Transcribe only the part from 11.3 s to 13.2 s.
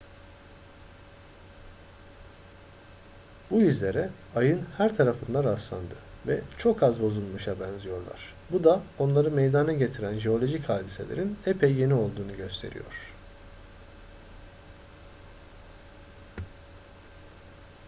epey yeni olduğunu gösteriyor